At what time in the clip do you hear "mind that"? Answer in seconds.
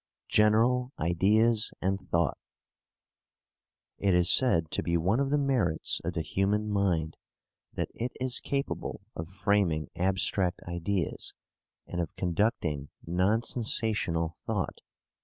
6.71-7.91